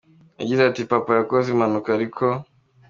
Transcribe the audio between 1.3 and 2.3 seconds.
impanuka ariko.